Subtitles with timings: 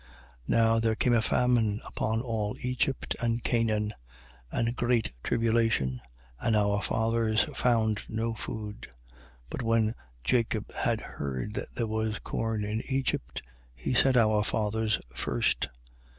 [0.03, 0.07] 7:11.
[0.47, 3.91] Now there came a famine upon all Egypt and Chanaan,
[4.51, 6.01] and great tribulation:
[6.39, 8.87] and our fathers found no food.
[9.51, 9.51] 7:12.
[9.51, 13.43] But when Jacob had heard that there was corn in Egypt,
[13.75, 15.69] he sent our fathers first.